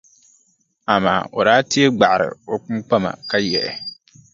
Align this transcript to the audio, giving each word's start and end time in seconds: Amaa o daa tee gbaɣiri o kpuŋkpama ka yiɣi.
Amaa 0.93 1.27
o 1.37 1.39
daa 1.47 1.61
tee 1.71 1.87
gbaɣiri 1.95 2.27
o 2.51 2.53
kpuŋkpama 2.63 3.11
ka 3.29 3.37
yiɣi. 3.47 3.71